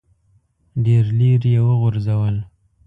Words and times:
ډېر 0.85 1.03
لیرې 1.17 1.49
یې 1.55 1.61
وغورځول. 1.67 2.35